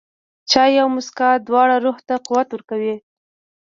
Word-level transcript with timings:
چای 0.49 0.73
او 0.81 0.87
موسکا، 0.95 1.29
دواړه 1.47 1.75
روح 1.85 1.97
ته 2.07 2.15
قوت 2.27 2.47
ورکوي. 2.51 2.95